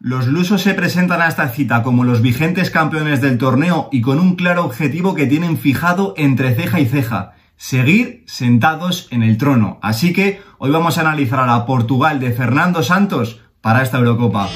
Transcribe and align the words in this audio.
Los 0.00 0.28
lusos 0.28 0.62
se 0.62 0.74
presentan 0.74 1.20
a 1.20 1.26
esta 1.26 1.48
cita 1.48 1.82
como 1.82 2.04
los 2.04 2.22
vigentes 2.22 2.70
campeones 2.70 3.20
del 3.20 3.36
torneo 3.36 3.88
y 3.90 4.00
con 4.00 4.20
un 4.20 4.36
claro 4.36 4.64
objetivo 4.64 5.16
que 5.16 5.26
tienen 5.26 5.58
fijado 5.58 6.14
entre 6.16 6.54
ceja 6.54 6.78
y 6.78 6.86
ceja, 6.86 7.32
seguir 7.56 8.22
sentados 8.28 9.08
en 9.10 9.24
el 9.24 9.38
trono. 9.38 9.80
Así 9.82 10.12
que 10.12 10.40
hoy 10.58 10.70
vamos 10.70 10.98
a 10.98 11.00
analizar 11.00 11.40
a 11.40 11.46
la 11.46 11.66
Portugal 11.66 12.20
de 12.20 12.30
Fernando 12.30 12.84
Santos 12.84 13.40
para 13.60 13.82
esta 13.82 13.98
Eurocopa. 13.98 14.48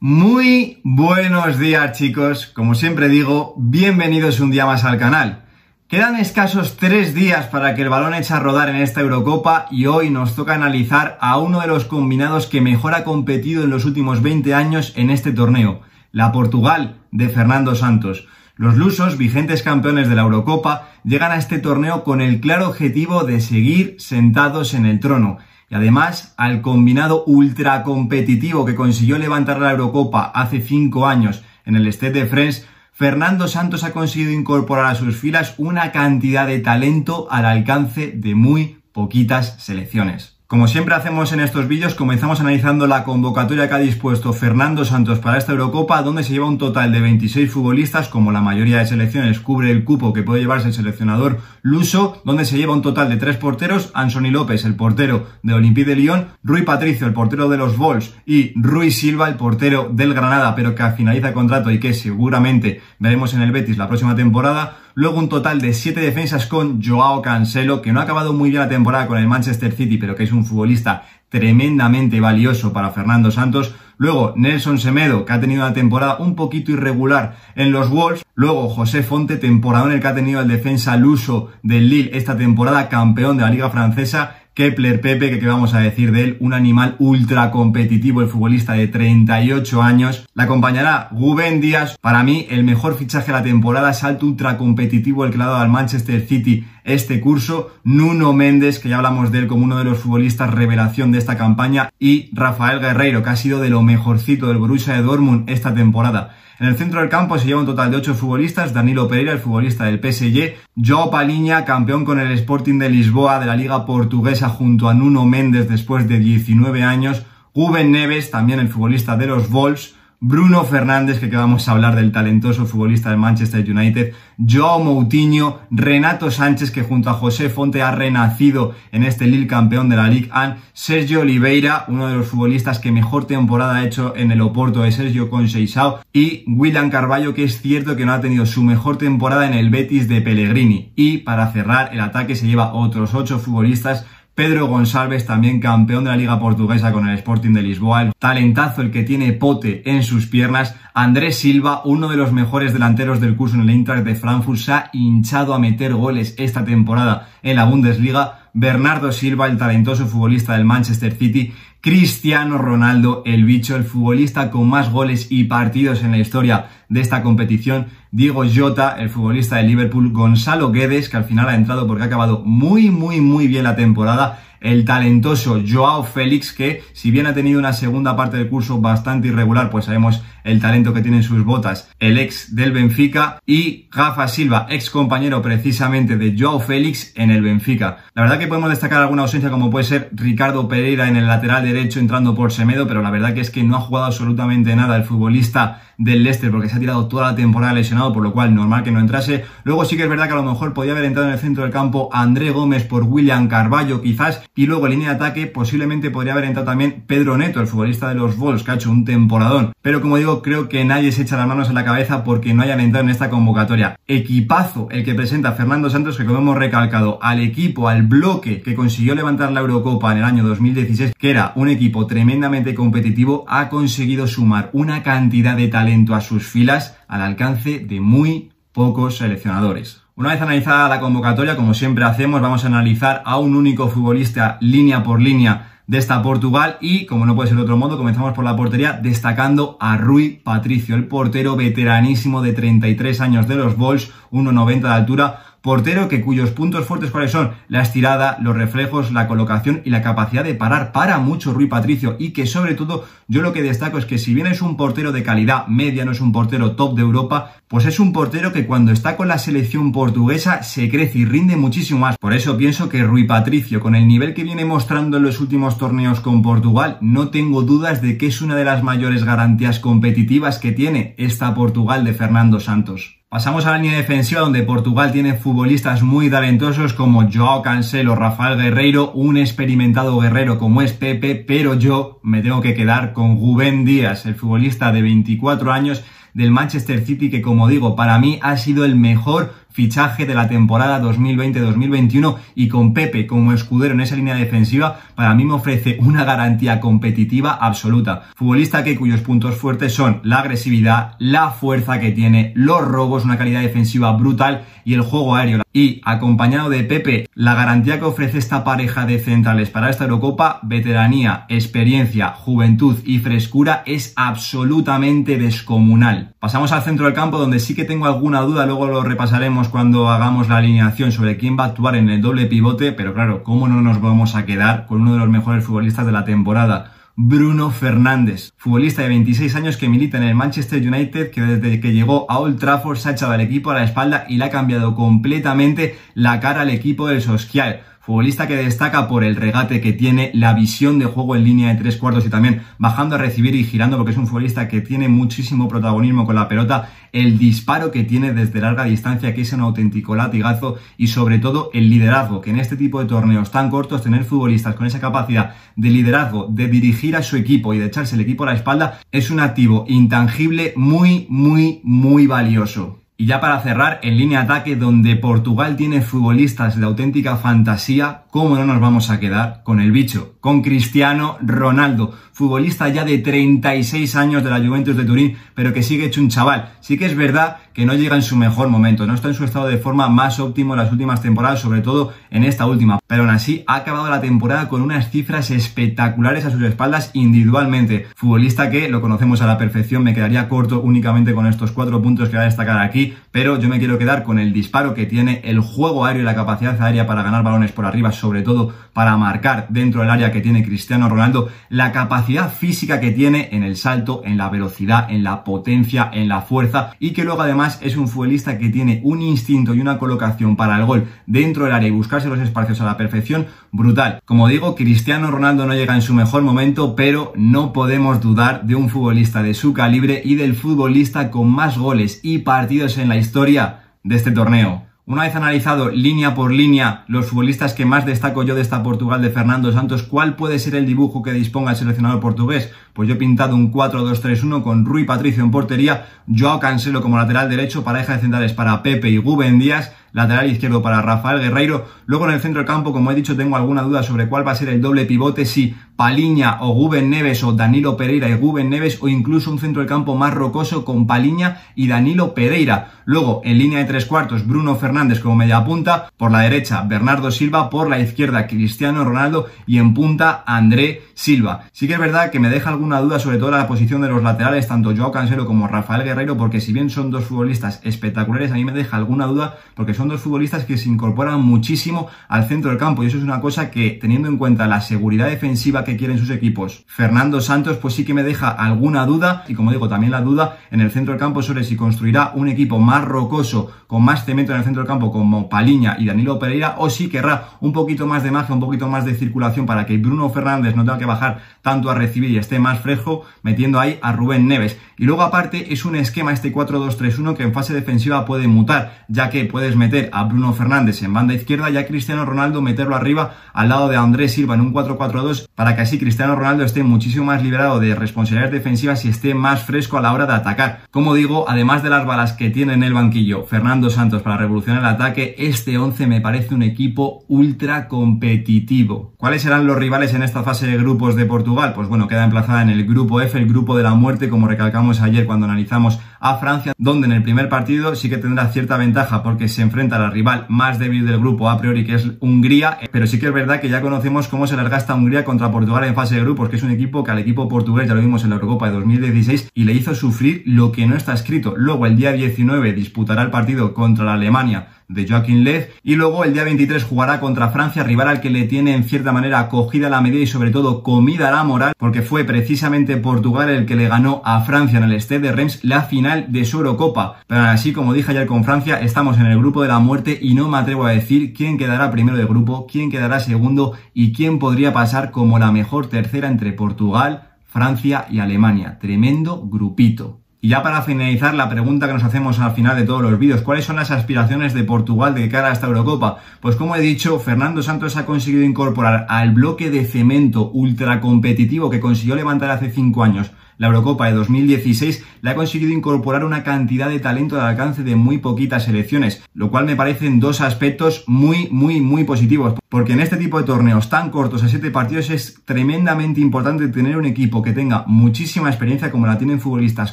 Muy 0.00 0.82
buenos 0.84 1.58
días 1.58 1.96
chicos, 1.96 2.44
como 2.44 2.74
siempre 2.74 3.08
digo, 3.08 3.54
bienvenidos 3.56 4.38
un 4.38 4.50
día 4.50 4.66
más 4.66 4.84
al 4.84 4.98
canal. 4.98 5.46
Quedan 5.90 6.14
escasos 6.14 6.76
tres 6.76 7.14
días 7.14 7.46
para 7.46 7.74
que 7.74 7.82
el 7.82 7.88
balón 7.88 8.14
eche 8.14 8.32
a 8.32 8.38
rodar 8.38 8.68
en 8.68 8.76
esta 8.76 9.00
Eurocopa 9.00 9.66
y 9.72 9.86
hoy 9.86 10.08
nos 10.08 10.36
toca 10.36 10.54
analizar 10.54 11.18
a 11.20 11.36
uno 11.38 11.60
de 11.60 11.66
los 11.66 11.84
combinados 11.84 12.46
que 12.46 12.60
mejor 12.60 12.94
ha 12.94 13.02
competido 13.02 13.64
en 13.64 13.70
los 13.70 13.84
últimos 13.84 14.22
20 14.22 14.54
años 14.54 14.92
en 14.94 15.10
este 15.10 15.32
torneo, 15.32 15.80
la 16.12 16.30
Portugal 16.30 17.00
de 17.10 17.28
Fernando 17.28 17.74
Santos. 17.74 18.28
Los 18.54 18.76
lusos, 18.76 19.18
vigentes 19.18 19.64
campeones 19.64 20.08
de 20.08 20.14
la 20.14 20.22
Eurocopa, 20.22 20.90
llegan 21.02 21.32
a 21.32 21.38
este 21.38 21.58
torneo 21.58 22.04
con 22.04 22.20
el 22.20 22.40
claro 22.40 22.68
objetivo 22.68 23.24
de 23.24 23.40
seguir 23.40 23.96
sentados 23.98 24.74
en 24.74 24.86
el 24.86 25.00
trono 25.00 25.38
y 25.68 25.74
además 25.74 26.34
al 26.36 26.62
combinado 26.62 27.24
ultra 27.24 27.82
competitivo 27.82 28.64
que 28.64 28.76
consiguió 28.76 29.18
levantar 29.18 29.60
la 29.60 29.72
Eurocopa 29.72 30.30
hace 30.36 30.60
cinco 30.60 31.08
años 31.08 31.42
en 31.64 31.74
el 31.74 31.92
Stade 31.92 32.12
de 32.12 32.26
France, 32.26 32.64
Fernando 33.00 33.48
Santos 33.48 33.82
ha 33.82 33.92
conseguido 33.92 34.30
incorporar 34.30 34.84
a 34.84 34.94
sus 34.94 35.16
filas 35.16 35.54
una 35.56 35.90
cantidad 35.90 36.46
de 36.46 36.58
talento 36.58 37.28
al 37.30 37.46
alcance 37.46 38.12
de 38.14 38.34
muy 38.34 38.82
poquitas 38.92 39.56
selecciones. 39.58 40.38
Como 40.50 40.66
siempre 40.66 40.96
hacemos 40.96 41.32
en 41.32 41.38
estos 41.38 41.68
vídeos, 41.68 41.94
comenzamos 41.94 42.40
analizando 42.40 42.88
la 42.88 43.04
convocatoria 43.04 43.68
que 43.68 43.74
ha 43.76 43.78
dispuesto 43.78 44.32
Fernando 44.32 44.84
Santos 44.84 45.20
para 45.20 45.38
esta 45.38 45.52
Eurocopa, 45.52 46.02
donde 46.02 46.24
se 46.24 46.32
lleva 46.32 46.48
un 46.48 46.58
total 46.58 46.90
de 46.90 47.00
26 47.00 47.48
futbolistas, 47.48 48.08
como 48.08 48.32
la 48.32 48.40
mayoría 48.40 48.78
de 48.78 48.86
selecciones 48.86 49.38
cubre 49.38 49.70
el 49.70 49.84
cupo 49.84 50.12
que 50.12 50.24
puede 50.24 50.40
llevarse 50.40 50.66
el 50.66 50.74
seleccionador 50.74 51.38
luso, 51.62 52.20
donde 52.24 52.44
se 52.44 52.56
lleva 52.56 52.74
un 52.74 52.82
total 52.82 53.08
de 53.10 53.16
tres 53.16 53.36
porteros, 53.36 53.92
Ansoni 53.94 54.32
López, 54.32 54.64
el 54.64 54.74
portero 54.74 55.28
de 55.44 55.54
Olympique 55.54 55.88
de 55.88 55.94
Lyon, 55.94 56.26
Rui 56.42 56.62
Patricio, 56.62 57.06
el 57.06 57.12
portero 57.12 57.48
de 57.48 57.56
los 57.56 57.76
Vols, 57.76 58.12
y 58.26 58.52
Rui 58.60 58.90
Silva, 58.90 59.28
el 59.28 59.36
portero 59.36 59.88
del 59.92 60.14
Granada, 60.14 60.56
pero 60.56 60.74
que 60.74 60.82
finaliza 60.96 61.28
el 61.28 61.34
contrato 61.34 61.70
y 61.70 61.78
que 61.78 61.94
seguramente 61.94 62.80
veremos 62.98 63.34
en 63.34 63.42
el 63.42 63.52
Betis 63.52 63.78
la 63.78 63.86
próxima 63.86 64.16
temporada. 64.16 64.78
Luego 65.00 65.18
un 65.18 65.30
total 65.30 65.62
de 65.62 65.72
7 65.72 65.98
defensas 65.98 66.46
con 66.46 66.82
Joao 66.82 67.22
Cancelo, 67.22 67.80
que 67.80 67.90
no 67.90 68.00
ha 68.00 68.02
acabado 68.02 68.34
muy 68.34 68.50
bien 68.50 68.60
la 68.60 68.68
temporada 68.68 69.06
con 69.06 69.16
el 69.16 69.26
Manchester 69.26 69.72
City, 69.72 69.96
pero 69.96 70.14
que 70.14 70.24
es 70.24 70.30
un 70.30 70.44
futbolista 70.44 71.04
tremendamente 71.30 72.20
valioso 72.20 72.74
para 72.74 72.90
Fernando 72.90 73.30
Santos. 73.30 73.74
Luego 73.96 74.34
Nelson 74.36 74.78
Semedo, 74.78 75.24
que 75.24 75.32
ha 75.32 75.40
tenido 75.40 75.64
una 75.64 75.72
temporada 75.72 76.18
un 76.18 76.34
poquito 76.36 76.72
irregular 76.72 77.36
en 77.54 77.72
los 77.72 77.88
Wolves. 77.88 78.26
Luego 78.34 78.68
José 78.68 79.02
Fonte, 79.02 79.38
temporada 79.38 79.86
en 79.86 79.92
el 79.92 80.00
que 80.00 80.08
ha 80.08 80.14
tenido 80.14 80.42
el 80.42 80.48
defensa 80.48 80.98
luso 80.98 81.48
del 81.62 81.88
Lille 81.88 82.10
esta 82.12 82.36
temporada, 82.36 82.90
campeón 82.90 83.38
de 83.38 83.44
la 83.44 83.50
Liga 83.50 83.70
Francesa. 83.70 84.39
Kepler 84.54 85.00
Pepe, 85.00 85.30
que 85.30 85.38
qué 85.38 85.46
vamos 85.46 85.74
a 85.74 85.80
decir 85.80 86.12
de 86.12 86.24
él, 86.24 86.36
un 86.40 86.52
animal 86.52 86.96
ultra 86.98 87.50
competitivo, 87.50 88.20
el 88.20 88.28
futbolista 88.28 88.74
de 88.74 88.88
38 88.88 89.82
años. 89.82 90.26
La 90.34 90.44
acompañará 90.44 91.08
Rubén 91.12 91.60
Díaz, 91.60 91.96
para 92.00 92.22
mí 92.22 92.46
el 92.50 92.64
mejor 92.64 92.96
fichaje 92.96 93.28
de 93.28 93.38
la 93.38 93.42
temporada, 93.42 93.92
salto 93.92 94.26
ultra 94.26 94.58
competitivo 94.58 95.24
el 95.24 95.30
que 95.30 95.38
le 95.38 95.44
ha 95.44 95.48
dado 95.48 95.60
al 95.60 95.70
Manchester 95.70 96.26
City 96.26 96.64
este 96.84 97.20
curso, 97.20 97.70
Nuno 97.84 98.32
Méndez, 98.32 98.78
que 98.78 98.88
ya 98.88 98.96
hablamos 98.96 99.30
de 99.30 99.40
él 99.40 99.46
como 99.46 99.64
uno 99.64 99.78
de 99.78 99.84
los 99.84 99.98
futbolistas 99.98 100.52
revelación 100.52 101.12
de 101.12 101.18
esta 101.18 101.36
campaña, 101.36 101.90
y 101.98 102.30
Rafael 102.32 102.80
Guerreiro, 102.80 103.22
que 103.22 103.30
ha 103.30 103.36
sido 103.36 103.60
de 103.60 103.70
lo 103.70 103.82
mejorcito 103.82 104.48
del 104.48 104.58
Borussia 104.58 104.94
de 104.94 105.02
Dortmund 105.02 105.48
esta 105.48 105.74
temporada. 105.74 106.36
En 106.60 106.66
el 106.66 106.76
centro 106.76 107.00
del 107.00 107.08
campo 107.08 107.38
se 107.38 107.46
lleva 107.46 107.60
un 107.60 107.64
total 107.64 107.90
de 107.90 107.96
8 107.96 108.14
futbolistas, 108.14 108.74
Danilo 108.74 109.08
Pereira, 109.08 109.32
el 109.32 109.38
futbolista 109.38 109.86
del 109.86 109.98
PSG, 109.98 110.56
Joao 110.76 111.10
Paliña, 111.10 111.64
campeón 111.64 112.04
con 112.04 112.20
el 112.20 112.30
Sporting 112.32 112.78
de 112.78 112.90
Lisboa 112.90 113.40
de 113.40 113.46
la 113.46 113.56
Liga 113.56 113.86
Portuguesa 113.86 114.50
junto 114.50 114.86
a 114.86 114.92
Nuno 114.92 115.24
Méndez 115.24 115.70
después 115.70 116.06
de 116.06 116.18
19 116.18 116.82
años, 116.82 117.24
Ruben 117.54 117.92
Neves, 117.92 118.30
también 118.30 118.60
el 118.60 118.68
futbolista 118.68 119.16
de 119.16 119.28
los 119.28 119.48
Wolves, 119.48 119.94
Bruno 120.22 120.64
Fernández, 120.64 121.18
que 121.18 121.34
vamos 121.34 121.66
a 121.66 121.72
hablar 121.72 121.96
del 121.96 122.12
talentoso 122.12 122.66
futbolista 122.66 123.08
del 123.08 123.18
Manchester 123.18 123.64
United, 123.66 124.12
Joao 124.36 124.84
Moutinho, 124.84 125.60
Renato 125.70 126.30
Sánchez, 126.30 126.70
que 126.70 126.82
junto 126.82 127.08
a 127.08 127.14
José 127.14 127.48
Fonte 127.48 127.80
ha 127.80 127.90
renacido 127.90 128.74
en 128.92 129.02
este 129.02 129.26
Lille 129.26 129.46
campeón 129.46 129.88
de 129.88 129.96
la 129.96 130.08
Ligue 130.08 130.28
1, 130.30 130.56
Sergio 130.74 131.20
Oliveira, 131.20 131.86
uno 131.88 132.08
de 132.08 132.16
los 132.16 132.26
futbolistas 132.26 132.78
que 132.78 132.92
mejor 132.92 133.26
temporada 133.26 133.76
ha 133.76 133.84
hecho 133.86 134.14
en 134.14 134.30
el 134.30 134.42
Oporto 134.42 134.82
de 134.82 134.92
Sergio 134.92 135.30
Conceição, 135.30 136.00
y 136.12 136.44
William 136.46 136.90
Carballo, 136.90 137.32
que 137.32 137.44
es 137.44 137.62
cierto 137.62 137.96
que 137.96 138.04
no 138.04 138.12
ha 138.12 138.20
tenido 138.20 138.44
su 138.44 138.62
mejor 138.62 138.98
temporada 138.98 139.46
en 139.46 139.54
el 139.54 139.70
Betis 139.70 140.06
de 140.06 140.20
Pellegrini. 140.20 140.92
Y 140.96 141.18
para 141.18 141.50
cerrar 141.50 141.94
el 141.94 142.00
ataque 142.00 142.36
se 142.36 142.46
lleva 142.46 142.74
otros 142.74 143.14
ocho 143.14 143.38
futbolistas 143.38 144.04
Pedro 144.34 144.68
González, 144.68 145.26
también 145.26 145.60
campeón 145.60 146.04
de 146.04 146.10
la 146.10 146.16
Liga 146.16 146.40
Portuguesa 146.40 146.92
con 146.92 147.08
el 147.08 147.16
Sporting 147.18 147.52
de 147.52 147.62
Lisboa, 147.62 148.02
el 148.02 148.12
talentazo, 148.18 148.82
el 148.82 148.90
que 148.90 149.02
tiene 149.02 149.32
pote 149.32 149.82
en 149.90 150.02
sus 150.02 150.26
piernas. 150.26 150.76
Andrés 150.94 151.38
Silva, 151.38 151.82
uno 151.84 152.08
de 152.08 152.16
los 152.16 152.32
mejores 152.32 152.72
delanteros 152.72 153.20
del 153.20 153.36
curso 153.36 153.54
en 153.54 153.62
el 153.62 153.70
Eintracht 153.70 154.04
de 154.04 154.16
Frankfurt, 154.16 154.58
se 154.58 154.72
ha 154.72 154.90
hinchado 154.92 155.54
a 155.54 155.58
meter 155.58 155.94
goles 155.94 156.34
esta 156.36 156.64
temporada 156.64 157.28
en 157.42 157.56
la 157.56 157.64
Bundesliga. 157.64 158.38
Bernardo 158.52 159.12
Silva, 159.12 159.46
el 159.46 159.58
talentoso 159.58 160.06
futbolista 160.06 160.54
del 160.54 160.64
Manchester 160.64 161.12
City. 161.12 161.52
Cristiano 161.80 162.58
Ronaldo, 162.58 163.22
el 163.24 163.44
bicho, 163.44 163.76
el 163.76 163.84
futbolista 163.84 164.50
con 164.50 164.68
más 164.68 164.90
goles 164.90 165.28
y 165.30 165.44
partidos 165.44 166.02
en 166.02 166.10
la 166.10 166.18
historia 166.18 166.66
de 166.88 167.00
esta 167.00 167.22
competición. 167.22 167.86
Diego 168.10 168.42
Jota, 168.44 168.96
el 168.98 169.08
futbolista 169.08 169.56
de 169.56 169.62
Liverpool. 169.62 170.12
Gonzalo 170.12 170.72
Guedes, 170.72 171.08
que 171.08 171.16
al 171.16 171.24
final 171.24 171.48
ha 171.48 171.54
entrado 171.54 171.86
porque 171.86 172.02
ha 172.02 172.06
acabado 172.06 172.42
muy, 172.44 172.90
muy, 172.90 173.20
muy 173.20 173.46
bien 173.46 173.64
la 173.64 173.76
temporada 173.76 174.40
el 174.60 174.84
talentoso 174.84 175.62
Joao 175.66 176.04
Félix, 176.04 176.52
que 176.52 176.82
si 176.92 177.10
bien 177.10 177.26
ha 177.26 177.34
tenido 177.34 177.58
una 177.58 177.72
segunda 177.72 178.14
parte 178.16 178.36
del 178.36 178.48
curso 178.48 178.80
bastante 178.80 179.28
irregular, 179.28 179.70
pues 179.70 179.86
sabemos 179.86 180.22
el 180.44 180.60
talento 180.60 180.92
que 180.94 181.02
tiene 181.02 181.18
en 181.18 181.22
sus 181.22 181.44
botas, 181.44 181.90
el 181.98 182.18
ex 182.18 182.54
del 182.54 182.72
Benfica, 182.72 183.40
y 183.46 183.88
Rafa 183.92 184.28
Silva, 184.28 184.66
ex 184.70 184.90
compañero 184.90 185.42
precisamente 185.42 186.16
de 186.16 186.36
Joao 186.38 186.60
Félix 186.60 187.12
en 187.16 187.30
el 187.30 187.42
Benfica. 187.42 187.98
La 188.14 188.22
verdad 188.22 188.38
que 188.38 188.46
podemos 188.46 188.70
destacar 188.70 189.02
alguna 189.02 189.22
ausencia 189.22 189.50
como 189.50 189.70
puede 189.70 189.84
ser 189.84 190.10
Ricardo 190.12 190.68
Pereira 190.68 191.08
en 191.08 191.16
el 191.16 191.26
lateral 191.26 191.64
derecho 191.64 192.00
entrando 192.00 192.34
por 192.34 192.52
Semedo, 192.52 192.86
pero 192.86 193.02
la 193.02 193.10
verdad 193.10 193.34
que 193.34 193.40
es 193.40 193.50
que 193.50 193.62
no 193.62 193.76
ha 193.76 193.80
jugado 193.80 194.06
absolutamente 194.06 194.74
nada 194.76 194.96
el 194.96 195.04
futbolista 195.04 195.82
del 196.00 196.24
Leicester 196.24 196.50
porque 196.50 196.68
se 196.68 196.76
ha 196.76 196.80
tirado 196.80 197.06
toda 197.08 197.30
la 197.30 197.36
temporada 197.36 197.74
lesionado, 197.74 198.12
por 198.12 198.22
lo 198.22 198.32
cual 198.32 198.54
normal 198.54 198.82
que 198.82 198.90
no 198.90 199.00
entrase. 199.00 199.44
Luego 199.64 199.84
sí 199.84 199.96
que 199.96 200.04
es 200.04 200.08
verdad 200.08 200.26
que 200.26 200.32
a 200.32 200.36
lo 200.36 200.42
mejor 200.42 200.72
podía 200.72 200.92
haber 200.92 201.04
entrado 201.04 201.28
en 201.28 201.34
el 201.34 201.38
centro 201.38 201.62
del 201.62 201.72
campo 201.72 202.08
André 202.12 202.50
Gómez 202.50 202.84
por 202.84 203.02
William 203.02 203.48
Carballo 203.48 204.00
quizás, 204.00 204.42
y 204.54 204.66
luego 204.66 204.86
en 204.86 204.92
línea 204.92 205.10
de 205.10 205.16
ataque 205.16 205.46
posiblemente 205.46 206.10
podría 206.10 206.32
haber 206.32 206.44
entrado 206.44 206.66
también 206.66 207.04
Pedro 207.06 207.36
Neto, 207.36 207.60
el 207.60 207.66
futbolista 207.66 208.08
de 208.08 208.14
los 208.14 208.38
Wolves, 208.38 208.62
que 208.62 208.70
ha 208.70 208.74
hecho 208.74 208.90
un 208.90 209.04
temporadón. 209.04 209.72
Pero 209.82 210.00
como 210.00 210.16
digo, 210.16 210.29
creo 210.38 210.68
que 210.68 210.84
nadie 210.84 211.12
se 211.12 211.22
echa 211.22 211.36
las 211.36 211.46
manos 211.46 211.68
en 211.68 211.74
la 211.74 211.84
cabeza 211.84 212.24
porque 212.24 212.54
no 212.54 212.62
hayan 212.62 212.80
entrado 212.80 213.04
en 213.04 213.10
esta 213.10 213.28
convocatoria. 213.28 213.96
Equipazo 214.06 214.88
el 214.90 215.04
que 215.04 215.14
presenta 215.14 215.52
Fernando 215.52 215.90
Santos, 215.90 216.16
que 216.16 216.24
como 216.24 216.38
hemos 216.38 216.56
recalcado, 216.56 217.18
al 217.20 217.40
equipo, 217.40 217.88
al 217.88 218.04
bloque 218.04 218.62
que 218.62 218.74
consiguió 218.74 219.14
levantar 219.14 219.52
la 219.52 219.60
Eurocopa 219.60 220.12
en 220.12 220.18
el 220.18 220.24
año 220.24 220.44
2016, 220.44 221.12
que 221.18 221.30
era 221.30 221.52
un 221.56 221.68
equipo 221.68 222.06
tremendamente 222.06 222.74
competitivo, 222.74 223.44
ha 223.48 223.68
conseguido 223.68 224.26
sumar 224.26 224.70
una 224.72 225.02
cantidad 225.02 225.56
de 225.56 225.68
talento 225.68 226.14
a 226.14 226.20
sus 226.20 226.46
filas 226.46 226.96
al 227.08 227.22
alcance 227.22 227.80
de 227.80 228.00
muy 228.00 228.52
pocos 228.72 229.18
seleccionadores. 229.18 230.02
Una 230.16 230.30
vez 230.30 230.42
analizada 230.42 230.88
la 230.88 231.00
convocatoria, 231.00 231.56
como 231.56 231.72
siempre 231.72 232.04
hacemos, 232.04 232.42
vamos 232.42 232.64
a 232.64 232.66
analizar 232.66 233.22
a 233.24 233.38
un 233.38 233.56
único 233.56 233.88
futbolista 233.88 234.58
línea 234.60 235.02
por 235.02 235.20
línea 235.20 235.79
de 235.90 235.98
esta 235.98 236.22
Portugal 236.22 236.76
y, 236.80 237.04
como 237.04 237.26
no 237.26 237.34
puede 237.34 237.48
ser 237.48 237.56
de 237.56 237.64
otro 237.64 237.76
modo, 237.76 237.98
comenzamos 237.98 238.32
por 238.32 238.44
la 238.44 238.54
portería 238.54 238.92
destacando 238.92 239.76
a 239.80 239.96
Rui 239.96 240.40
Patricio, 240.44 240.94
el 240.94 241.08
portero 241.08 241.56
veteranísimo 241.56 242.42
de 242.42 242.52
33 242.52 243.20
años 243.20 243.48
de 243.48 243.56
los 243.56 243.76
Bulls, 243.76 244.12
1,90 244.30 244.82
de 244.82 244.88
altura, 244.88 245.49
Portero 245.62 246.08
que 246.08 246.22
cuyos 246.22 246.50
puntos 246.50 246.86
fuertes 246.86 247.10
cuáles 247.10 247.32
son 247.32 247.50
la 247.68 247.82
estirada, 247.82 248.38
los 248.40 248.56
reflejos, 248.56 249.12
la 249.12 249.28
colocación 249.28 249.82
y 249.84 249.90
la 249.90 250.00
capacidad 250.00 250.42
de 250.42 250.54
parar. 250.54 250.90
Para 250.90 251.18
mucho 251.18 251.52
Rui 251.52 251.66
Patricio 251.66 252.16
y 252.18 252.30
que 252.30 252.46
sobre 252.46 252.74
todo 252.74 253.04
yo 253.28 253.42
lo 253.42 253.52
que 253.52 253.62
destaco 253.62 253.98
es 253.98 254.06
que 254.06 254.16
si 254.16 254.32
bien 254.32 254.46
es 254.46 254.62
un 254.62 254.78
portero 254.78 255.12
de 255.12 255.22
calidad 255.22 255.66
media, 255.66 256.06
no 256.06 256.12
es 256.12 256.20
un 256.22 256.32
portero 256.32 256.76
top 256.76 256.96
de 256.96 257.02
Europa, 257.02 257.52
pues 257.68 257.84
es 257.84 258.00
un 258.00 258.14
portero 258.14 258.52
que 258.52 258.66
cuando 258.66 258.90
está 258.90 259.18
con 259.18 259.28
la 259.28 259.36
selección 259.36 259.92
portuguesa 259.92 260.62
se 260.62 260.88
crece 260.88 261.18
y 261.18 261.24
rinde 261.26 261.56
muchísimo 261.56 262.00
más. 262.00 262.16
Por 262.16 262.32
eso 262.32 262.56
pienso 262.56 262.88
que 262.88 263.04
Rui 263.04 263.24
Patricio, 263.24 263.80
con 263.80 263.94
el 263.94 264.08
nivel 264.08 264.32
que 264.32 264.44
viene 264.44 264.64
mostrando 264.64 265.18
en 265.18 265.24
los 265.24 265.40
últimos 265.40 265.76
torneos 265.76 266.20
con 266.20 266.40
Portugal, 266.40 266.96
no 267.02 267.28
tengo 267.28 267.62
dudas 267.62 268.00
de 268.00 268.16
que 268.16 268.28
es 268.28 268.40
una 268.40 268.56
de 268.56 268.64
las 268.64 268.82
mayores 268.82 269.24
garantías 269.24 269.78
competitivas 269.78 270.58
que 270.58 270.72
tiene 270.72 271.14
esta 271.18 271.54
Portugal 271.54 272.02
de 272.04 272.14
Fernando 272.14 272.60
Santos. 272.60 273.19
Pasamos 273.30 273.64
a 273.64 273.70
la 273.70 273.78
línea 273.78 273.96
defensiva 273.96 274.40
donde 274.40 274.64
Portugal 274.64 275.12
tiene 275.12 275.34
futbolistas 275.34 276.02
muy 276.02 276.28
talentosos 276.28 276.94
como 276.94 277.30
Joao 277.32 277.62
Cancelo, 277.62 278.16
Rafael 278.16 278.58
Guerreiro, 278.60 279.12
un 279.12 279.36
experimentado 279.36 280.18
guerrero 280.18 280.58
como 280.58 280.82
es 280.82 280.92
Pepe, 280.92 281.36
pero 281.36 281.74
yo 281.74 282.18
me 282.24 282.42
tengo 282.42 282.60
que 282.60 282.74
quedar 282.74 283.12
con 283.12 283.36
Rubén 283.36 283.84
Díaz, 283.84 284.26
el 284.26 284.34
futbolista 284.34 284.90
de 284.90 285.02
24 285.02 285.70
años 285.70 286.02
del 286.34 286.50
Manchester 286.50 287.06
City 287.06 287.30
que 287.30 287.40
como 287.40 287.68
digo 287.68 287.94
para 287.94 288.18
mí 288.18 288.40
ha 288.42 288.56
sido 288.56 288.84
el 288.84 288.96
mejor 288.96 289.54
fichaje 289.70 290.26
de 290.26 290.34
la 290.34 290.48
temporada 290.48 291.00
2020-2021 291.02 292.36
y 292.54 292.68
con 292.68 292.94
Pepe 292.94 293.26
como 293.26 293.52
escudero 293.52 293.94
en 293.94 294.00
esa 294.00 294.16
línea 294.16 294.34
defensiva, 294.34 295.00
para 295.14 295.34
mí 295.34 295.44
me 295.44 295.54
ofrece 295.54 295.98
una 296.00 296.24
garantía 296.24 296.80
competitiva 296.80 297.52
absoluta. 297.52 298.22
Futbolista 298.34 298.84
que 298.84 298.96
cuyos 298.96 299.20
puntos 299.20 299.56
fuertes 299.56 299.94
son 299.94 300.20
la 300.24 300.40
agresividad, 300.40 301.14
la 301.18 301.50
fuerza 301.50 302.00
que 302.00 302.12
tiene, 302.12 302.52
los 302.54 302.82
robos, 302.82 303.24
una 303.24 303.38
calidad 303.38 303.60
defensiva 303.60 304.12
brutal 304.12 304.64
y 304.84 304.94
el 304.94 305.02
juego 305.02 305.36
aéreo. 305.36 305.62
Y 305.72 306.00
acompañado 306.04 306.68
de 306.68 306.82
Pepe, 306.82 307.28
la 307.34 307.54
garantía 307.54 308.00
que 308.00 308.04
ofrece 308.04 308.38
esta 308.38 308.64
pareja 308.64 309.06
de 309.06 309.20
centrales 309.20 309.70
para 309.70 309.88
esta 309.88 310.04
Eurocopa, 310.04 310.58
veteranía, 310.62 311.46
experiencia, 311.48 312.30
juventud 312.30 312.98
y 313.04 313.18
frescura 313.20 313.84
es 313.86 314.12
absolutamente 314.16 315.38
descomunal. 315.38 316.34
Pasamos 316.40 316.72
al 316.72 316.82
centro 316.82 317.06
del 317.06 317.14
campo 317.14 317.38
donde 317.38 317.60
sí 317.60 317.76
que 317.76 317.84
tengo 317.84 318.06
alguna 318.06 318.40
duda, 318.40 318.66
luego 318.66 318.86
lo 318.86 319.02
repasaremos 319.04 319.59
cuando 319.68 320.08
hagamos 320.08 320.48
la 320.48 320.56
alineación 320.56 321.12
sobre 321.12 321.36
quién 321.36 321.56
va 321.58 321.64
a 321.64 321.66
actuar 321.68 321.96
en 321.96 322.08
el 322.08 322.20
doble 322.20 322.46
pivote, 322.46 322.92
pero 322.92 323.14
claro, 323.14 323.42
¿cómo 323.42 323.68
no 323.68 323.82
nos 323.82 324.00
vamos 324.00 324.34
a 324.34 324.46
quedar 324.46 324.86
con 324.86 325.02
uno 325.02 325.12
de 325.12 325.18
los 325.18 325.28
mejores 325.28 325.64
futbolistas 325.64 326.06
de 326.06 326.12
la 326.12 326.24
temporada? 326.24 326.92
Bruno 327.16 327.70
Fernández, 327.70 328.52
futbolista 328.56 329.02
de 329.02 329.08
26 329.08 329.54
años 329.54 329.76
que 329.76 329.88
milita 329.88 330.16
en 330.16 330.22
el 330.22 330.34
Manchester 330.34 330.80
United, 330.80 331.30
que 331.30 331.42
desde 331.42 331.80
que 331.80 331.92
llegó 331.92 332.24
a 332.30 332.38
Old 332.38 332.58
Trafford 332.58 332.96
se 332.96 333.10
ha 333.10 333.12
echado 333.12 333.32
al 333.32 333.40
equipo 333.40 333.70
a 333.70 333.74
la 333.74 333.84
espalda 333.84 334.24
y 334.28 334.36
le 334.36 334.44
ha 334.44 334.50
cambiado 334.50 334.94
completamente 334.94 335.98
la 336.14 336.40
cara 336.40 336.62
al 336.62 336.70
equipo 336.70 337.08
del 337.08 337.20
Soskial 337.20 337.82
futbolista 338.00 338.48
que 338.48 338.56
destaca 338.56 339.06
por 339.08 339.24
el 339.24 339.36
regate 339.36 339.80
que 339.82 339.92
tiene, 339.92 340.30
la 340.32 340.54
visión 340.54 340.98
de 340.98 341.04
juego 341.04 341.36
en 341.36 341.44
línea 341.44 341.68
de 341.68 341.80
tres 341.80 341.98
cuartos 341.98 342.24
y 342.24 342.30
también 342.30 342.62
bajando 342.78 343.14
a 343.14 343.18
recibir 343.18 343.54
y 343.54 343.64
girando 343.64 343.98
porque 343.98 344.12
es 344.12 344.16
un 344.16 344.26
futbolista 344.26 344.68
que 344.68 344.80
tiene 344.80 345.08
muchísimo 345.08 345.68
protagonismo 345.68 346.24
con 346.24 346.34
la 346.34 346.48
pelota, 346.48 346.90
el 347.12 347.38
disparo 347.38 347.90
que 347.90 348.04
tiene 348.04 348.32
desde 348.32 348.60
larga 348.60 348.84
distancia 348.84 349.34
que 349.34 349.42
es 349.42 349.52
un 349.52 349.60
auténtico 349.60 350.16
latigazo 350.16 350.78
y 350.96 351.08
sobre 351.08 351.38
todo 351.38 351.70
el 351.74 351.90
liderazgo, 351.90 352.40
que 352.40 352.50
en 352.50 352.58
este 352.58 352.76
tipo 352.76 353.00
de 353.00 353.06
torneos 353.06 353.50
tan 353.50 353.68
cortos 353.68 354.02
tener 354.02 354.24
futbolistas 354.24 354.74
con 354.74 354.86
esa 354.86 354.98
capacidad 354.98 355.54
de 355.76 355.90
liderazgo, 355.90 356.48
de 356.50 356.68
dirigir 356.68 357.16
a 357.16 357.22
su 357.22 357.36
equipo 357.36 357.74
y 357.74 357.78
de 357.78 357.86
echarse 357.86 358.14
el 358.14 358.22
equipo 358.22 358.44
a 358.44 358.46
la 358.46 358.54
espalda 358.54 359.00
es 359.12 359.30
un 359.30 359.40
activo 359.40 359.84
intangible 359.88 360.72
muy, 360.74 361.26
muy, 361.28 361.80
muy 361.84 362.26
valioso. 362.26 362.99
Y 363.20 363.26
ya 363.26 363.38
para 363.38 363.60
cerrar, 363.60 364.00
en 364.02 364.16
línea 364.16 364.40
ataque, 364.40 364.76
donde 364.76 365.14
Portugal 365.14 365.76
tiene 365.76 366.00
futbolistas 366.00 366.80
de 366.80 366.86
auténtica 366.86 367.36
fantasía, 367.36 368.22
¿cómo 368.30 368.56
no 368.56 368.64
nos 368.64 368.80
vamos 368.80 369.10
a 369.10 369.20
quedar 369.20 369.60
con 369.62 369.78
el 369.78 369.92
bicho? 369.92 370.36
Con 370.40 370.62
Cristiano 370.62 371.36
Ronaldo, 371.42 372.14
futbolista 372.32 372.88
ya 372.88 373.04
de 373.04 373.18
36 373.18 374.16
años 374.16 374.42
de 374.42 374.48
la 374.48 374.66
Juventus 374.66 374.96
de 374.96 375.04
Turín, 375.04 375.36
pero 375.54 375.74
que 375.74 375.82
sigue 375.82 376.06
hecho 376.06 376.22
un 376.22 376.30
chaval. 376.30 376.70
Sí 376.80 376.96
que 376.96 377.04
es 377.04 377.14
verdad 377.14 377.58
que 377.74 377.84
no 377.84 377.94
llega 377.94 378.16
en 378.16 378.22
su 378.22 378.36
mejor 378.36 378.68
momento, 378.68 379.06
no 379.06 379.14
está 379.14 379.28
en 379.28 379.34
su 379.34 379.44
estado 379.44 379.66
de 379.66 379.76
forma 379.76 380.08
más 380.08 380.40
óptimo 380.40 380.72
en 380.72 380.80
las 380.80 380.90
últimas 380.90 381.20
temporadas, 381.20 381.60
sobre 381.60 381.82
todo 381.82 382.14
en 382.30 382.44
esta 382.44 382.66
última, 382.66 382.98
pero 383.06 383.22
aún 383.22 383.30
así 383.30 383.62
ha 383.66 383.76
acabado 383.76 384.08
la 384.08 384.22
temporada 384.22 384.68
con 384.68 384.80
unas 384.80 385.10
cifras 385.10 385.50
espectaculares 385.50 386.46
a 386.46 386.50
sus 386.50 386.62
espaldas 386.62 387.10
individualmente. 387.12 388.06
Futbolista 388.16 388.70
que 388.70 388.88
lo 388.88 389.02
conocemos 389.02 389.42
a 389.42 389.46
la 389.46 389.58
perfección, 389.58 390.02
me 390.02 390.14
quedaría 390.14 390.48
corto 390.48 390.80
únicamente 390.80 391.34
con 391.34 391.46
estos 391.46 391.72
cuatro 391.72 392.00
puntos 392.00 392.30
que 392.30 392.36
voy 392.36 392.42
a 392.42 392.48
destacar 392.48 392.78
aquí, 392.78 393.09
pero 393.30 393.58
yo 393.58 393.68
me 393.68 393.78
quiero 393.78 393.98
quedar 393.98 394.22
con 394.22 394.38
el 394.38 394.52
disparo 394.52 394.94
que 394.94 395.06
tiene, 395.06 395.40
el 395.44 395.60
juego 395.60 396.04
aéreo 396.04 396.22
y 396.22 396.24
la 396.24 396.34
capacidad 396.34 396.80
aérea 396.80 397.06
para 397.06 397.22
ganar 397.22 397.42
balones 397.42 397.72
por 397.72 397.86
arriba, 397.86 398.12
sobre 398.12 398.42
todo 398.42 398.72
para 398.92 399.16
marcar 399.16 399.66
dentro 399.68 400.00
del 400.00 400.10
área 400.10 400.32
que 400.32 400.40
tiene 400.40 400.64
Cristiano 400.64 401.08
Ronaldo, 401.08 401.48
la 401.68 401.92
capacidad 401.92 402.52
física 402.52 403.00
que 403.00 403.10
tiene 403.10 403.48
en 403.52 403.62
el 403.62 403.76
salto, 403.76 404.22
en 404.24 404.36
la 404.36 404.48
velocidad, 404.48 405.10
en 405.10 405.24
la 405.24 405.44
potencia, 405.44 406.10
en 406.12 406.28
la 406.28 406.42
fuerza 406.42 406.92
y 406.98 407.10
que 407.10 407.24
luego 407.24 407.42
además 407.42 407.78
es 407.82 407.96
un 407.96 408.08
futbolista 408.08 408.58
que 408.58 408.70
tiene 408.70 409.00
un 409.04 409.22
instinto 409.22 409.74
y 409.74 409.80
una 409.80 409.98
colocación 409.98 410.56
para 410.56 410.76
el 410.76 410.84
gol 410.84 411.08
dentro 411.26 411.64
del 411.64 411.74
área 411.74 411.88
y 411.88 411.92
buscarse 411.92 412.28
los 412.28 412.40
espacios 412.40 412.80
a 412.80 412.84
la 412.84 412.96
perfección 412.96 413.46
brutal. 413.72 414.20
Como 414.24 414.48
digo, 414.48 414.74
Cristiano 414.74 415.30
Ronaldo 415.30 415.66
no 415.66 415.74
llega 415.74 415.94
en 415.94 416.02
su 416.02 416.14
mejor 416.14 416.42
momento, 416.42 416.96
pero 416.96 417.32
no 417.36 417.72
podemos 417.72 418.20
dudar 418.20 418.64
de 418.64 418.74
un 418.74 418.88
futbolista 418.88 419.42
de 419.42 419.54
su 419.54 419.72
calibre 419.72 420.20
y 420.24 420.34
del 420.34 420.54
futbolista 420.54 421.30
con 421.30 421.48
más 421.50 421.78
goles 421.78 422.20
y 422.22 422.38
partidos 422.38 422.98
en 422.98 423.08
la 423.08 423.16
historia 423.16 423.80
de 424.02 424.16
este 424.16 424.30
torneo. 424.30 424.89
Una 425.10 425.24
vez 425.24 425.34
analizado 425.34 425.90
línea 425.90 426.36
por 426.36 426.52
línea 426.52 427.02
los 427.08 427.26
futbolistas 427.26 427.74
que 427.74 427.84
más 427.84 428.06
destaco 428.06 428.44
yo 428.44 428.54
de 428.54 428.62
esta 428.62 428.84
Portugal 428.84 429.20
de 429.20 429.30
Fernando 429.30 429.72
Santos, 429.72 430.04
¿cuál 430.04 430.36
puede 430.36 430.60
ser 430.60 430.76
el 430.76 430.86
dibujo 430.86 431.20
que 431.20 431.32
disponga 431.32 431.72
el 431.72 431.76
seleccionador 431.76 432.20
portugués? 432.20 432.70
Pues 432.92 433.08
yo 433.08 433.16
he 433.16 433.18
pintado 433.18 433.56
un 433.56 433.72
4-2-3-1 433.72 434.62
con 434.62 434.86
Rui 434.86 435.02
Patricio 435.02 435.42
en 435.42 435.50
portería, 435.50 436.06
Joao 436.32 436.60
Cancelo 436.60 437.02
como 437.02 437.16
lateral 437.16 437.50
derecho, 437.50 437.82
pareja 437.82 438.12
de 438.12 438.20
centrales 438.20 438.52
para 438.52 438.84
Pepe 438.84 439.10
y 439.10 439.16
Guben 439.16 439.58
Díaz, 439.58 439.92
lateral 440.12 440.50
izquierdo 440.50 440.82
para 440.82 441.02
Rafael 441.02 441.40
Guerreiro. 441.40 441.86
Luego 442.06 442.26
en 442.28 442.34
el 442.34 442.40
centro 442.40 442.60
del 442.60 442.66
campo, 442.66 442.92
como 442.92 443.10
he 443.10 443.14
dicho, 443.14 443.36
tengo 443.36 443.56
alguna 443.56 443.82
duda 443.82 444.02
sobre 444.02 444.28
cuál 444.28 444.46
va 444.46 444.52
a 444.52 444.56
ser 444.56 444.68
el 444.68 444.80
doble 444.80 445.06
pivote, 445.06 445.44
si 445.46 445.74
Paliña 445.96 446.62
o 446.62 446.72
Guben 446.72 447.10
Neves 447.10 447.44
o 447.44 447.52
Danilo 447.52 447.96
Pereira 447.96 448.26
y 448.28 448.34
Guben 448.34 448.70
Neves 448.70 448.98
o 449.02 449.08
incluso 449.08 449.50
un 449.50 449.58
centro 449.58 449.82
del 449.82 449.88
campo 449.88 450.14
más 450.14 450.32
rocoso 450.32 450.82
con 450.82 451.06
Paliña 451.06 451.60
y 451.74 451.88
Danilo 451.88 452.32
Pereira. 452.32 453.02
Luego 453.04 453.42
en 453.44 453.58
línea 453.58 453.80
de 453.80 453.84
tres 453.84 454.06
cuartos 454.06 454.46
Bruno 454.46 454.76
Fernández 454.76 455.20
como 455.20 455.36
media 455.36 455.62
punta, 455.62 456.10
por 456.16 456.30
la 456.30 456.40
derecha 456.40 456.84
Bernardo 456.84 457.30
Silva, 457.30 457.68
por 457.68 457.90
la 457.90 457.98
izquierda 457.98 458.46
Cristiano 458.46 459.04
Ronaldo 459.04 459.46
y 459.66 459.76
en 459.76 459.92
punta 459.92 460.42
André 460.46 461.02
Silva. 461.12 461.64
Sí 461.72 461.86
que 461.86 461.94
es 461.94 461.98
verdad 461.98 462.30
que 462.30 462.40
me 462.40 462.48
deja 462.48 462.70
alguna 462.70 463.00
duda 463.00 463.18
sobre 463.18 463.36
todo 463.36 463.50
la 463.50 463.68
posición 463.68 464.00
de 464.00 464.08
los 464.08 464.22
laterales, 464.22 464.68
tanto 464.68 464.96
Joao 464.96 465.12
Cancelo 465.12 465.44
como 465.44 465.68
Rafael 465.68 466.04
Guerreiro, 466.04 466.38
porque 466.38 466.62
si 466.62 466.72
bien 466.72 466.88
son 466.88 467.10
dos 467.10 467.24
futbolistas 467.24 467.80
espectaculares, 467.84 468.52
a 468.52 468.54
mí 468.54 468.64
me 468.64 468.72
deja 468.72 468.96
alguna 468.96 469.26
duda 469.26 469.58
porque 469.74 469.92
son 469.92 469.99
dos 470.08 470.20
futbolistas 470.20 470.64
que 470.64 470.78
se 470.78 470.88
incorporan 470.88 471.40
muchísimo 471.42 472.08
al 472.28 472.46
centro 472.46 472.70
del 472.70 472.78
campo 472.78 473.02
y 473.02 473.06
eso 473.06 473.18
es 473.18 473.22
una 473.22 473.40
cosa 473.40 473.70
que 473.70 473.98
teniendo 474.00 474.28
en 474.28 474.36
cuenta 474.36 474.66
la 474.66 474.80
seguridad 474.80 475.28
defensiva 475.28 475.84
que 475.84 475.96
quieren 475.96 476.18
sus 476.18 476.30
equipos, 476.30 476.84
Fernando 476.86 477.40
Santos 477.40 477.76
pues 477.76 477.94
sí 477.94 478.04
que 478.04 478.14
me 478.14 478.22
deja 478.22 478.48
alguna 478.48 479.06
duda 479.06 479.44
y 479.48 479.54
como 479.54 479.72
digo 479.72 479.88
también 479.88 480.12
la 480.12 480.20
duda 480.20 480.58
en 480.70 480.80
el 480.80 480.90
centro 480.90 481.12
del 481.12 481.20
campo 481.20 481.42
sobre 481.42 481.64
si 481.64 481.76
construirá 481.76 482.32
un 482.34 482.48
equipo 482.48 482.78
más 482.78 483.04
rocoso 483.04 483.70
con 483.86 484.04
más 484.04 484.24
cemento 484.24 484.52
en 484.52 484.58
el 484.58 484.64
centro 484.64 484.82
del 484.82 484.88
campo 484.88 485.10
como 485.10 485.48
Paliña 485.48 485.96
y 485.98 486.06
Danilo 486.06 486.38
Pereira 486.38 486.76
o 486.78 486.90
si 486.90 487.08
querrá 487.08 487.50
un 487.60 487.72
poquito 487.72 488.06
más 488.06 488.22
de 488.22 488.30
magia, 488.30 488.54
un 488.54 488.60
poquito 488.60 488.88
más 488.88 489.04
de 489.04 489.14
circulación 489.14 489.66
para 489.66 489.86
que 489.86 489.98
Bruno 489.98 490.30
Fernández 490.30 490.76
no 490.76 490.84
tenga 490.84 490.98
que 490.98 491.06
bajar 491.06 491.40
tanto 491.62 491.90
a 491.90 491.94
recibir 491.94 492.30
y 492.30 492.38
esté 492.38 492.58
más 492.58 492.80
fresco 492.80 493.24
metiendo 493.42 493.80
ahí 493.80 493.98
a 494.02 494.12
Rubén 494.12 494.46
Neves. 494.46 494.78
Y 494.96 495.04
luego 495.04 495.22
aparte 495.22 495.72
es 495.72 495.84
un 495.84 495.96
esquema 495.96 496.32
este 496.32 496.54
4-2-3-1 496.54 497.36
que 497.36 497.42
en 497.42 497.52
fase 497.52 497.74
defensiva 497.74 498.24
puede 498.24 498.46
mutar 498.48 499.04
ya 499.08 499.30
que 499.30 499.44
puedes 499.44 499.76
meter 499.76 499.89
a 500.12 500.24
Bruno 500.24 500.52
Fernández 500.52 501.02
en 501.02 501.12
banda 501.12 501.34
izquierda 501.34 501.70
y 501.70 501.76
a 501.76 501.86
Cristiano 501.86 502.24
Ronaldo 502.24 502.62
meterlo 502.62 502.94
arriba 502.94 503.34
al 503.52 503.68
lado 503.68 503.88
de 503.88 503.96
Andrés 503.96 504.32
Silva 504.32 504.54
en 504.54 504.60
un 504.60 504.72
4-4-2 504.72 505.48
para 505.54 505.74
que 505.74 505.82
así 505.82 505.98
Cristiano 505.98 506.36
Ronaldo 506.36 506.64
esté 506.64 506.82
muchísimo 506.82 507.26
más 507.26 507.42
liberado 507.42 507.80
de 507.80 507.94
responsabilidades 507.94 508.52
defensivas 508.52 509.04
y 509.04 509.08
esté 509.08 509.34
más 509.34 509.64
fresco 509.64 509.98
a 509.98 510.00
la 510.00 510.12
hora 510.12 510.26
de 510.26 510.34
atacar. 510.34 510.82
Como 510.90 511.14
digo, 511.14 511.46
además 511.48 511.82
de 511.82 511.90
las 511.90 512.06
balas 512.06 512.32
que 512.32 512.50
tiene 512.50 512.74
en 512.74 512.82
el 512.82 512.94
banquillo 512.94 513.44
Fernando 513.44 513.90
Santos 513.90 514.22
para 514.22 514.36
revolucionar 514.36 514.80
el 514.80 514.88
ataque, 514.88 515.34
este 515.38 515.76
11 515.76 516.06
me 516.06 516.20
parece 516.20 516.54
un 516.54 516.62
equipo 516.62 517.24
ultra 517.28 517.88
competitivo. 517.88 519.14
¿Cuáles 519.16 519.42
serán 519.42 519.66
los 519.66 519.76
rivales 519.76 520.14
en 520.14 520.22
esta 520.22 520.42
fase 520.42 520.66
de 520.66 520.76
grupos 520.76 521.16
de 521.16 521.26
Portugal? 521.26 521.72
Pues 521.74 521.88
bueno, 521.88 522.06
queda 522.06 522.24
emplazada 522.24 522.62
en 522.62 522.70
el 522.70 522.86
grupo 522.86 523.20
F, 523.20 523.36
el 523.36 523.46
grupo 523.48 523.76
de 523.76 523.82
la 523.82 523.94
muerte, 523.94 524.28
como 524.28 524.46
recalcamos 524.46 525.00
ayer 525.00 525.26
cuando 525.26 525.46
analizamos 525.46 525.98
a 526.20 526.36
Francia, 526.36 526.74
donde 526.78 527.06
en 527.06 527.12
el 527.12 527.22
primer 527.22 527.48
partido 527.48 527.96
sí 527.96 528.08
que 528.08 528.18
tendrá 528.18 528.48
cierta 528.48 528.76
ventaja 528.76 529.22
porque 529.22 529.48
se 529.48 529.62
enfrenta 529.62 529.96
a 529.96 529.98
la 529.98 530.10
rival 530.10 530.46
más 530.48 530.78
débil 530.78 531.06
del 531.06 531.18
grupo 531.18 531.48
a 531.48 531.58
priori, 531.58 531.84
que 531.84 531.94
es 531.94 532.10
Hungría, 532.20 532.78
pero 532.92 533.06
sí 533.06 533.18
que 533.18 533.26
es 533.26 533.32
verdad 533.32 533.60
que 533.60 533.68
ya 533.68 533.80
conocemos 533.80 534.28
cómo 534.28 534.46
se 534.46 534.56
les 534.56 534.68
gasta 534.68 534.94
Hungría 534.94 535.24
contra 535.24 535.50
Portugal 535.50 535.84
en 535.84 535.94
fase 535.94 536.16
de 536.16 536.22
grupos, 536.22 536.48
que 536.48 536.56
es 536.56 536.62
un 536.62 536.70
equipo 536.70 537.02
que 537.02 537.10
al 537.10 537.18
equipo 537.18 537.48
portugués 537.48 537.88
ya 537.88 537.94
lo 537.94 538.00
vimos 538.00 538.22
en 538.24 538.30
la 538.30 538.36
Eurocopa 538.36 538.68
de 538.68 538.76
2016 538.76 539.50
y 539.54 539.64
le 539.64 539.72
hizo 539.72 539.94
sufrir 539.94 540.42
lo 540.44 540.72
que 540.72 540.86
no 540.86 540.96
está 540.96 541.14
escrito. 541.14 541.54
Luego 541.56 541.86
el 541.86 541.96
día 541.96 542.12
19 542.12 542.72
disputará 542.74 543.22
el 543.22 543.30
partido 543.30 543.72
contra 543.74 544.04
la 544.04 544.14
Alemania 544.14 544.68
de 544.90 545.06
Joaquín 545.06 545.44
Lez 545.44 545.70
y 545.82 545.94
luego 545.94 546.24
el 546.24 546.32
día 546.32 546.44
23 546.44 546.82
jugará 546.84 547.20
contra 547.20 547.50
Francia, 547.50 547.84
rival 547.84 548.08
al 548.08 548.20
que 548.20 548.28
le 548.28 548.44
tiene 548.44 548.74
en 548.74 548.84
cierta 548.84 549.12
manera 549.12 549.38
acogida 549.38 549.88
la 549.88 550.00
medida 550.00 550.22
y 550.22 550.26
sobre 550.26 550.50
todo 550.50 550.82
comida 550.82 551.30
la 551.30 551.44
moral 551.44 551.72
porque 551.78 552.02
fue 552.02 552.24
precisamente 552.24 552.96
Portugal 552.96 553.48
el 553.48 553.66
que 553.66 553.76
le 553.76 553.88
ganó 553.88 554.20
a 554.24 554.40
Francia 554.40 554.78
en 554.78 554.84
el 554.84 555.00
Stade 555.00 555.20
de 555.20 555.32
Reims 555.32 555.60
la 555.62 555.82
final 555.82 556.26
de 556.28 556.44
su 556.44 556.58
Eurocopa. 556.58 557.20
Pero 557.26 557.42
así 557.42 557.72
como 557.72 557.94
dije 557.94 558.10
ayer 558.10 558.26
con 558.26 558.44
Francia, 558.44 558.80
estamos 558.80 559.18
en 559.18 559.26
el 559.26 559.38
grupo 559.38 559.62
de 559.62 559.68
la 559.68 559.78
muerte 559.78 560.18
y 560.20 560.34
no 560.34 560.48
me 560.48 560.58
atrevo 560.58 560.84
a 560.84 560.90
decir 560.90 561.32
quién 561.32 561.56
quedará 561.56 561.90
primero 561.90 562.16
de 562.16 562.24
grupo, 562.24 562.66
quién 562.70 562.90
quedará 562.90 563.20
segundo 563.20 563.74
y 563.94 564.12
quién 564.12 564.38
podría 564.38 564.72
pasar 564.72 565.12
como 565.12 565.38
la 565.38 565.52
mejor 565.52 565.86
tercera 565.86 566.28
entre 566.28 566.52
Portugal, 566.52 567.28
Francia 567.46 568.06
y 568.10 568.18
Alemania. 568.18 568.78
Tremendo 568.80 569.40
grupito. 569.46 570.19
Y 570.42 570.48
ya 570.48 570.62
para 570.62 570.80
finalizar, 570.80 571.34
la 571.34 571.50
pregunta 571.50 571.86
que 571.86 571.92
nos 571.92 572.02
hacemos 572.02 572.38
al 572.38 572.52
final 572.52 572.74
de 572.74 572.86
todos 572.86 573.02
los 573.02 573.18
vídeos, 573.18 573.42
¿cuáles 573.42 573.66
son 573.66 573.76
las 573.76 573.90
aspiraciones 573.90 574.54
de 574.54 574.64
Portugal 574.64 575.14
de 575.14 575.28
cara 575.28 575.48
a 575.48 575.52
esta 575.52 575.66
Eurocopa? 575.66 576.16
Pues 576.40 576.56
como 576.56 576.74
he 576.74 576.80
dicho, 576.80 577.18
Fernando 577.18 577.62
Santos 577.62 577.98
ha 577.98 578.06
conseguido 578.06 578.42
incorporar 578.42 579.04
al 579.10 579.32
bloque 579.32 579.68
de 579.68 579.84
cemento 579.84 580.50
ultra 580.50 580.98
competitivo 581.00 581.68
que 581.68 581.78
consiguió 581.78 582.14
levantar 582.14 582.50
hace 582.50 582.70
cinco 582.70 583.04
años 583.04 583.32
la 583.60 583.66
Eurocopa 583.66 584.06
de 584.06 584.14
2016 584.14 585.04
le 585.20 585.30
ha 585.30 585.34
conseguido 585.34 585.70
incorporar 585.70 586.24
una 586.24 586.42
cantidad 586.42 586.88
de 586.88 586.98
talento 586.98 587.38
al 587.38 587.46
alcance 587.46 587.82
de 587.82 587.94
muy 587.94 588.16
poquitas 588.16 588.64
selecciones, 588.64 589.22
lo 589.34 589.50
cual 589.50 589.66
me 589.66 589.76
parecen 589.76 590.18
dos 590.18 590.40
aspectos 590.40 591.04
muy, 591.06 591.46
muy, 591.50 591.82
muy 591.82 592.04
positivos. 592.04 592.54
Porque 592.70 592.94
en 592.94 593.00
este 593.00 593.18
tipo 593.18 593.38
de 593.38 593.44
torneos 593.44 593.90
tan 593.90 594.10
cortos 594.10 594.42
a 594.42 594.48
siete 594.48 594.70
partidos 594.70 595.10
es 595.10 595.42
tremendamente 595.44 596.22
importante 596.22 596.68
tener 596.68 596.96
un 596.96 597.04
equipo 597.04 597.42
que 597.42 597.52
tenga 597.52 597.84
muchísima 597.86 598.48
experiencia 598.48 598.90
como 598.90 599.06
la 599.06 599.18
tienen 599.18 599.40
futbolistas 599.40 599.92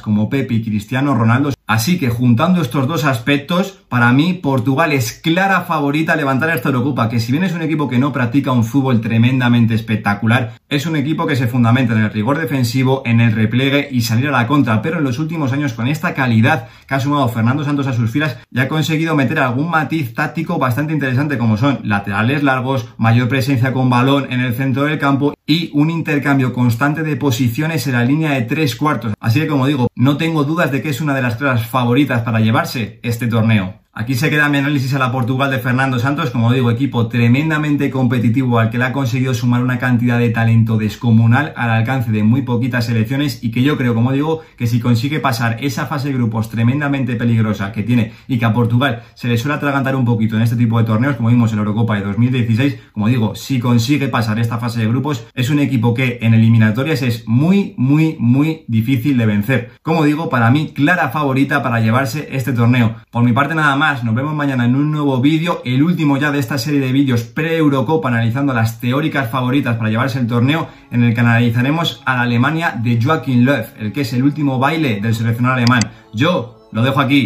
como 0.00 0.30
Pepe 0.30 0.54
y 0.54 0.64
Cristiano 0.64 1.14
Ronaldo. 1.14 1.52
Así 1.66 1.98
que 1.98 2.08
juntando 2.08 2.62
estos 2.62 2.88
dos 2.88 3.04
aspectos, 3.04 3.80
para 3.90 4.10
mí 4.14 4.32
Portugal 4.32 4.92
es 4.92 5.12
clara 5.12 5.60
favorita 5.62 6.14
a 6.14 6.16
levantar 6.16 6.48
esta 6.50 6.70
Eurocopa, 6.70 7.10
que 7.10 7.20
si 7.20 7.32
bien 7.32 7.44
es 7.44 7.52
un 7.52 7.60
equipo 7.60 7.88
que 7.88 7.98
no 7.98 8.12
practica 8.12 8.52
un 8.52 8.64
fútbol 8.64 9.02
tremendamente 9.02 9.74
espectacular, 9.74 10.54
es 10.68 10.86
un 10.86 10.96
equipo 10.96 11.26
que 11.26 11.36
se 11.36 11.46
fundamenta 11.46 11.94
en 11.94 12.00
el 12.00 12.12
rigor 12.12 12.38
defensivo, 12.38 13.02
en 13.06 13.20
el 13.20 13.32
repliegue 13.32 13.88
y 13.90 14.02
salir 14.02 14.28
a 14.28 14.32
la 14.32 14.46
contra, 14.46 14.82
pero 14.82 14.98
en 14.98 15.04
los 15.04 15.18
últimos 15.18 15.52
años 15.52 15.72
con 15.72 15.88
esta 15.88 16.14
calidad 16.14 16.68
que 16.86 16.94
ha 16.94 17.00
sumado 17.00 17.28
Fernando 17.28 17.64
Santos 17.64 17.86
a 17.86 17.94
sus 17.94 18.10
filas, 18.10 18.36
ya 18.50 18.64
ha 18.64 18.68
conseguido 18.68 19.16
meter 19.16 19.38
algún 19.38 19.70
matiz 19.70 20.14
táctico 20.14 20.58
bastante 20.58 20.92
interesante 20.92 21.38
como 21.38 21.56
son 21.56 21.80
laterales 21.84 22.42
largos, 22.42 22.88
mayor 22.98 23.28
presencia 23.28 23.72
con 23.72 23.88
balón 23.88 24.26
en 24.30 24.40
el 24.40 24.54
centro 24.54 24.84
del 24.84 24.98
campo 24.98 25.34
y 25.46 25.70
un 25.72 25.90
intercambio 25.90 26.52
constante 26.52 27.02
de 27.02 27.16
posiciones 27.16 27.86
en 27.86 27.94
la 27.94 28.04
línea 28.04 28.32
de 28.32 28.42
tres 28.42 28.76
cuartos. 28.76 29.14
Así 29.20 29.40
que 29.40 29.46
como 29.46 29.66
digo, 29.66 29.88
no 29.94 30.16
tengo 30.18 30.44
dudas 30.44 30.70
de 30.70 30.82
que 30.82 30.90
es 30.90 31.00
una 31.00 31.14
de 31.14 31.22
las 31.22 31.36
claras 31.36 31.66
favoritas 31.66 32.22
para 32.22 32.40
llevarse 32.40 33.00
este 33.02 33.26
torneo. 33.26 33.80
Aquí 34.00 34.14
se 34.14 34.30
queda 34.30 34.48
mi 34.48 34.58
análisis 34.58 34.94
a 34.94 34.98
la 35.00 35.10
Portugal 35.10 35.50
de 35.50 35.58
Fernando 35.58 35.98
Santos, 35.98 36.30
como 36.30 36.52
digo, 36.52 36.70
equipo 36.70 37.08
tremendamente 37.08 37.90
competitivo 37.90 38.60
al 38.60 38.70
que 38.70 38.78
le 38.78 38.84
ha 38.84 38.92
conseguido 38.92 39.34
sumar 39.34 39.60
una 39.60 39.80
cantidad 39.80 40.20
de 40.20 40.30
talento 40.30 40.78
descomunal 40.78 41.52
al 41.56 41.70
alcance 41.70 42.12
de 42.12 42.22
muy 42.22 42.42
poquitas 42.42 42.86
selecciones 42.86 43.42
y 43.42 43.50
que 43.50 43.64
yo 43.64 43.76
creo, 43.76 43.96
como 43.96 44.12
digo, 44.12 44.42
que 44.56 44.68
si 44.68 44.78
consigue 44.78 45.18
pasar 45.18 45.56
esa 45.64 45.86
fase 45.86 46.10
de 46.10 46.14
grupos 46.14 46.48
tremendamente 46.48 47.16
peligrosa 47.16 47.72
que 47.72 47.82
tiene 47.82 48.12
y 48.28 48.38
que 48.38 48.44
a 48.44 48.52
Portugal 48.52 49.02
se 49.14 49.26
le 49.26 49.36
suele 49.36 49.56
atragantar 49.56 49.96
un 49.96 50.04
poquito 50.04 50.36
en 50.36 50.42
este 50.42 50.54
tipo 50.54 50.78
de 50.78 50.84
torneos, 50.84 51.16
como 51.16 51.30
vimos 51.30 51.50
en 51.50 51.56
la 51.56 51.62
Eurocopa 51.62 51.96
de 51.96 52.02
2016, 52.02 52.78
como 52.92 53.08
digo, 53.08 53.34
si 53.34 53.58
consigue 53.58 54.06
pasar 54.06 54.38
esta 54.38 54.58
fase 54.58 54.78
de 54.78 54.86
grupos, 54.86 55.26
es 55.34 55.50
un 55.50 55.58
equipo 55.58 55.92
que 55.92 56.20
en 56.22 56.34
eliminatorias 56.34 57.02
es 57.02 57.26
muy, 57.26 57.74
muy, 57.76 58.14
muy 58.20 58.64
difícil 58.68 59.18
de 59.18 59.26
vencer. 59.26 59.72
Como 59.82 60.04
digo, 60.04 60.30
para 60.30 60.52
mí, 60.52 60.68
clara 60.72 61.08
favorita 61.08 61.64
para 61.64 61.80
llevarse 61.80 62.28
este 62.30 62.52
torneo. 62.52 62.94
Por 63.10 63.24
mi 63.24 63.32
parte, 63.32 63.56
nada 63.56 63.74
nos 63.88 64.14
vemos 64.14 64.34
mañana 64.34 64.66
en 64.66 64.76
un 64.76 64.90
nuevo 64.90 65.18
vídeo, 65.18 65.62
el 65.64 65.82
último 65.82 66.18
ya 66.18 66.30
de 66.30 66.38
esta 66.38 66.58
serie 66.58 66.78
de 66.78 66.92
vídeos 66.92 67.22
pre-Eurocopa 67.22 68.08
analizando 68.08 68.52
las 68.52 68.80
teóricas 68.80 69.30
favoritas 69.30 69.76
para 69.76 69.88
llevarse 69.88 70.18
el 70.18 70.26
torneo, 70.26 70.68
en 70.90 71.04
el 71.04 71.14
que 71.14 71.20
analizaremos 71.20 72.02
a 72.04 72.16
la 72.16 72.22
Alemania 72.22 72.78
de 72.78 73.00
Joachim 73.02 73.44
Löw, 73.44 73.64
el 73.78 73.92
que 73.92 74.02
es 74.02 74.12
el 74.12 74.22
último 74.22 74.58
baile 74.58 75.00
del 75.00 75.14
seleccionado 75.14 75.54
alemán. 75.54 75.80
Yo 76.12 76.68
lo 76.70 76.82
dejo 76.82 77.00
aquí. 77.00 77.24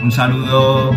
Un 0.00 0.12
saludo. 0.12 0.92